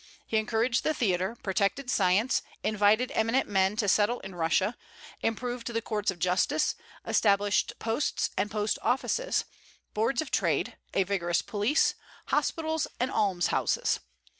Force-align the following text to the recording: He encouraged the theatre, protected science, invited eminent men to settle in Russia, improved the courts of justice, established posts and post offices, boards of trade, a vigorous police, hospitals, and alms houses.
He 0.25 0.37
encouraged 0.37 0.83
the 0.83 0.95
theatre, 0.95 1.37
protected 1.43 1.91
science, 1.91 2.41
invited 2.63 3.11
eminent 3.13 3.47
men 3.47 3.75
to 3.75 3.87
settle 3.87 4.19
in 4.21 4.33
Russia, 4.33 4.75
improved 5.21 5.67
the 5.67 5.79
courts 5.83 6.09
of 6.09 6.17
justice, 6.17 6.73
established 7.05 7.77
posts 7.77 8.31
and 8.35 8.49
post 8.49 8.79
offices, 8.81 9.45
boards 9.93 10.19
of 10.19 10.31
trade, 10.31 10.75
a 10.95 11.03
vigorous 11.03 11.43
police, 11.43 11.93
hospitals, 12.29 12.87
and 12.99 13.11
alms 13.11 13.49
houses. 13.53 13.99